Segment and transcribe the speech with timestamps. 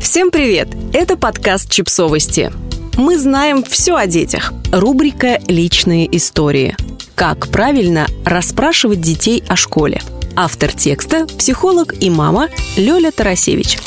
[0.00, 0.68] Всем привет!
[0.94, 2.50] Это подкаст «Чипсовости».
[2.96, 4.54] Мы знаем все о детях.
[4.72, 6.74] Рубрика «Личные истории».
[7.14, 10.00] Как правильно расспрашивать детей о школе.
[10.34, 13.78] Автор текста– психолог и мама Лёля Тарасевич.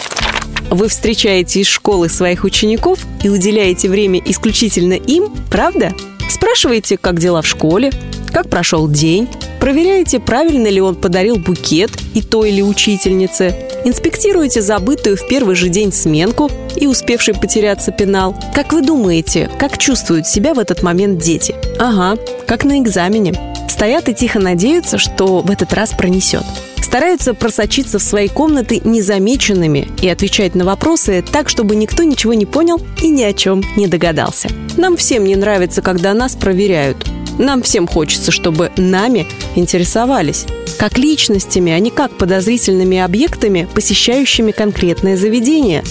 [0.69, 5.93] Вы встречаете из школы своих учеников и уделяете время исключительно им, правда?
[6.29, 7.91] Спрашиваете, как дела в школе,
[8.31, 9.27] как прошел день,
[9.59, 15.69] проверяете, правильно ли он подарил букет и той или учительнице, инспектируете забытую в первый же
[15.69, 18.35] день сменку и успевший потеряться пенал.
[18.53, 21.55] Как вы думаете, как чувствуют себя в этот момент дети?
[21.79, 23.33] Ага, как на экзамене.
[23.69, 26.43] Стоят и тихо надеются, что в этот раз пронесет
[26.93, 32.45] стараются просочиться в свои комнаты незамеченными и отвечать на вопросы так, чтобы никто ничего не
[32.45, 34.49] понял и ни о чем не догадался.
[34.77, 36.97] Нам всем не нравится, когда нас проверяют.
[37.37, 40.45] Нам всем хочется, чтобы нами интересовались.
[40.77, 45.83] Как личностями, а не как подозрительными объектами, посещающими конкретное заведение.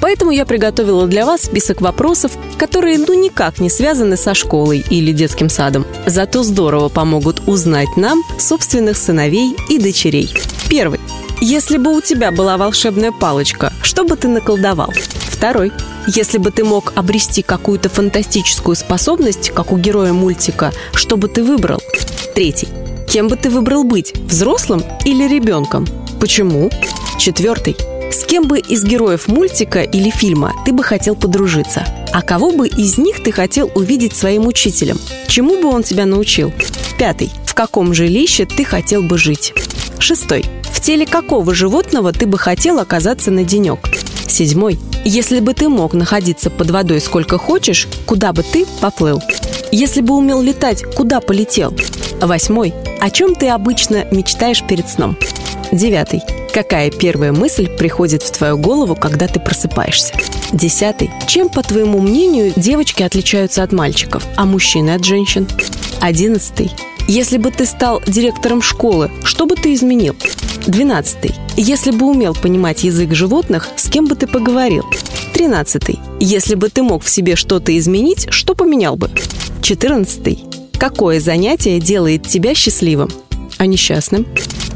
[0.00, 5.12] Поэтому я приготовила для вас список вопросов, которые ну никак не связаны со школой или
[5.12, 5.86] детским садом.
[6.06, 10.32] Зато здорово помогут узнать нам собственных сыновей и дочерей.
[10.68, 11.00] Первый.
[11.42, 14.92] Если бы у тебя была волшебная палочка, что бы ты наколдовал?
[15.40, 15.72] Второй.
[16.06, 21.42] Если бы ты мог обрести какую-то фантастическую способность, как у героя мультика, что бы ты
[21.42, 21.80] выбрал?
[22.34, 22.68] Третий.
[23.08, 25.86] Кем бы ты выбрал быть, взрослым или ребенком?
[26.20, 26.68] Почему?
[27.18, 27.74] Четвертый.
[28.12, 31.86] С кем бы из героев мультика или фильма ты бы хотел подружиться?
[32.12, 34.98] А кого бы из них ты хотел увидеть своим учителем?
[35.26, 36.52] Чему бы он тебя научил?
[36.98, 37.30] Пятый.
[37.46, 39.54] В каком жилище ты хотел бы жить?
[39.98, 40.44] Шестой.
[40.70, 43.78] В теле какого животного ты бы хотел оказаться на денек?
[44.26, 44.78] Седьмой.
[45.04, 49.22] Если бы ты мог находиться под водой сколько хочешь, куда бы ты поплыл?
[49.72, 51.74] Если бы умел летать, куда полетел?
[52.20, 52.74] Восьмой.
[53.00, 55.16] О чем ты обычно мечтаешь перед сном?
[55.72, 56.20] Девятый.
[56.52, 60.14] Какая первая мысль приходит в твою голову, когда ты просыпаешься?
[60.52, 61.10] Десятый.
[61.26, 65.48] Чем, по твоему мнению, девочки отличаются от мальчиков, а мужчины от женщин?
[66.00, 66.72] Одиннадцатый.
[67.08, 70.14] Если бы ты стал директором школы, что бы ты изменил?
[70.66, 71.34] Двенадцатый.
[71.56, 74.84] Если бы умел понимать язык животных, с кем бы ты поговорил?
[75.34, 75.98] Тринадцатый.
[76.20, 79.10] Если бы ты мог в себе что-то изменить, что поменял бы?
[79.62, 80.44] Четырнадцатый.
[80.78, 83.10] Какое занятие делает тебя счастливым?
[83.58, 84.26] А несчастным?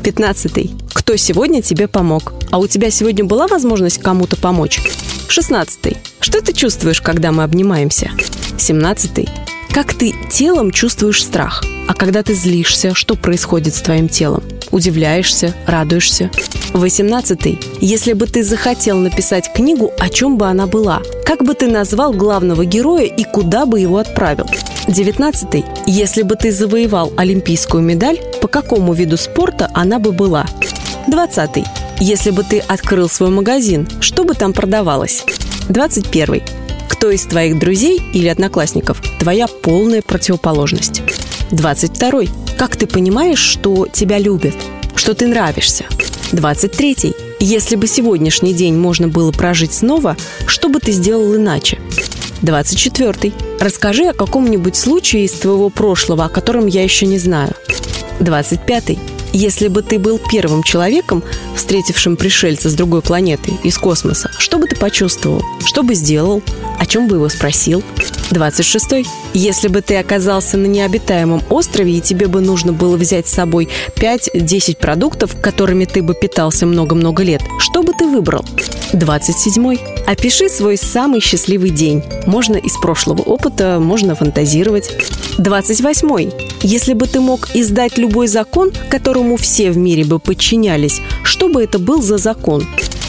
[0.03, 0.73] Пятнадцатый
[1.05, 2.33] кто сегодня тебе помог.
[2.51, 4.81] А у тебя сегодня была возможность кому-то помочь?
[5.29, 5.99] 16.
[6.19, 8.11] Что ты чувствуешь, когда мы обнимаемся?
[8.57, 9.29] 17.
[9.71, 11.63] Как ты телом чувствуешь страх?
[11.87, 14.43] А когда ты злишься, что происходит с твоим телом?
[14.75, 16.33] Удивляешься, радуешься?
[16.73, 17.59] 18.
[17.81, 21.01] Если бы ты захотел написать книгу, о чем бы она была?
[21.25, 24.47] Как бы ты назвал главного героя и куда бы его отправил?
[24.89, 25.65] 19.
[25.87, 30.45] Если бы ты завоевал олимпийскую медаль, по какому виду спорта она бы была?
[31.07, 31.65] 20.
[32.01, 35.25] Если бы ты открыл свой магазин, что бы там продавалось?
[35.69, 36.43] 21.
[36.89, 41.03] Кто из твоих друзей или одноклассников твоя полная противоположность?
[41.53, 42.44] 22.
[42.59, 44.55] Как ты понимаешь, что тебя любят,
[44.95, 45.85] что ты нравишься?
[46.33, 47.15] 23.
[47.41, 50.17] Если бы сегодняшний день можно было прожить снова,
[50.47, 51.79] что бы ты сделал иначе?
[52.43, 53.33] 24.
[53.61, 57.55] Расскажи о каком-нибудь случае из твоего прошлого, о котором я еще не знаю.
[58.21, 58.99] 25.
[59.35, 61.25] Если бы ты был первым человеком,
[61.57, 65.43] встретившим пришельца с другой планеты, из космоса, что бы ты почувствовал?
[65.67, 66.41] Что бы сделал?
[66.79, 67.83] О чем бы его спросил?
[68.31, 69.05] 26.
[69.35, 73.69] Если бы ты оказался на необитаемом острове, и тебе бы нужно было взять с собой
[73.97, 78.45] 5-10 продуктов, которыми ты бы питался много-много лет, что бы ты выбрал?
[78.93, 79.77] 27.
[80.07, 82.05] Опиши свой самый счастливый день.
[82.27, 84.93] Можно из прошлого опыта, можно фантазировать.
[85.39, 86.31] 28.
[86.63, 91.63] Если бы ты мог издать любой закон, которому все в мире бы подчинялись, что бы
[91.63, 92.65] это был за закон?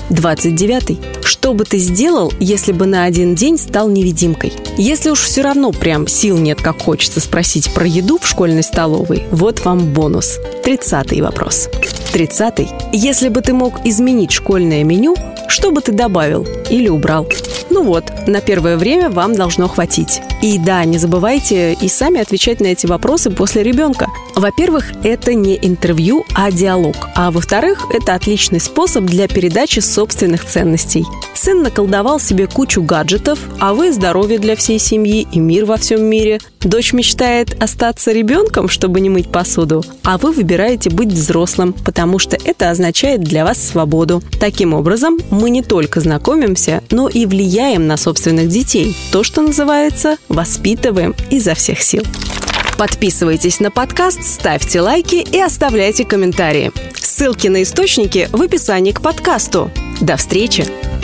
[0.09, 1.00] 29.
[1.24, 4.53] Что бы ты сделал, если бы на один день стал невидимкой?
[4.78, 9.24] Если уж все равно прям сил нет, как хочется спросить про еду в школьной столовой,
[9.31, 10.40] вот вам бонус.
[10.63, 11.69] 30 вопрос.
[12.12, 12.68] 30.
[12.94, 15.16] Если бы ты мог изменить школьное меню,
[15.47, 17.27] что бы ты добавил или убрал?
[17.75, 20.22] Ну вот, на первое время вам должно хватить.
[20.42, 24.07] И да, не забывайте и сами отвечать на эти вопросы после ребенка.
[24.33, 26.95] Во-первых, это не интервью, а диалог.
[27.16, 31.04] А во-вторых, это отличный способ для передачи собственных ценностей.
[31.36, 36.04] Сын наколдовал себе кучу гаджетов, а вы здоровье для всей семьи и мир во всем
[36.04, 36.40] мире.
[36.62, 42.38] Дочь мечтает остаться ребенком, чтобы не мыть посуду, а вы выбираете быть взрослым, потому что
[42.44, 44.24] это означает для вас свободу.
[44.40, 48.96] Таким образом, мы не только знакомимся, но и влияем на собственных детей.
[49.12, 52.04] То, что называется «воспитываем изо всех сил».
[52.78, 56.72] Подписывайтесь на подкаст, ставьте лайки и оставляйте комментарии.
[56.96, 59.72] Ссылки на источники в описании к подкасту.
[60.02, 60.94] До встречи!